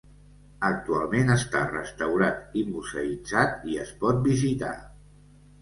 Actualment 0.69 1.29
està 1.33 1.61
restaurat 1.73 2.57
i 2.63 2.63
museïtzat 2.71 3.71
i 3.75 3.81
es 3.87 3.93
pot 4.03 4.27
visitar. 4.33 4.77